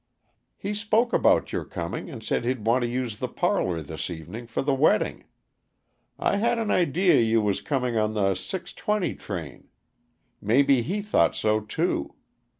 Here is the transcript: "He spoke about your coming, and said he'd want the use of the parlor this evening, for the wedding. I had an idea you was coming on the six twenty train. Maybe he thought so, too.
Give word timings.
"He 0.57 0.73
spoke 0.73 1.13
about 1.13 1.53
your 1.53 1.63
coming, 1.63 2.09
and 2.09 2.23
said 2.23 2.43
he'd 2.43 2.65
want 2.65 2.81
the 2.81 2.87
use 2.89 3.13
of 3.13 3.19
the 3.19 3.27
parlor 3.27 3.83
this 3.83 4.09
evening, 4.09 4.47
for 4.47 4.63
the 4.63 4.73
wedding. 4.73 5.25
I 6.17 6.37
had 6.37 6.57
an 6.57 6.71
idea 6.71 7.21
you 7.21 7.39
was 7.39 7.61
coming 7.61 7.95
on 7.97 8.15
the 8.15 8.33
six 8.33 8.73
twenty 8.73 9.13
train. 9.13 9.67
Maybe 10.41 10.81
he 10.81 11.03
thought 11.03 11.35
so, 11.35 11.59
too. 11.59 12.15